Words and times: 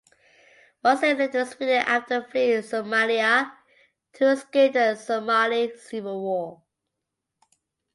Warsame 0.83 1.13
lived 1.15 1.35
in 1.35 1.45
Sweden 1.45 1.83
after 1.85 2.23
fleeing 2.23 2.63
Somalia 2.63 3.51
to 4.13 4.29
escape 4.29 4.73
the 4.73 4.95
Somali 4.95 5.77
Civil 5.77 6.19
War. 6.23 6.63